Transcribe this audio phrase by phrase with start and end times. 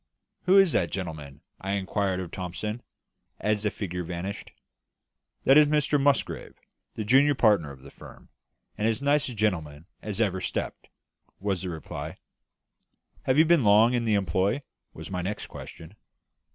[0.47, 2.81] "Who is that gentleman?" I inquired of Thomson,
[3.39, 4.51] as the figure vanished.
[5.43, 6.55] "That is Mr Musgrave,
[6.95, 8.29] the junior partner of the firm,
[8.79, 10.89] and as nice a gentleman as ever stepped,"
[11.39, 12.17] was the reply.
[13.25, 15.95] "Have you been long in the employ?" was my next question.